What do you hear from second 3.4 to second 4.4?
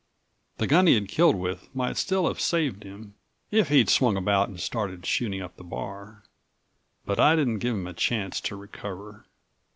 if he'd swung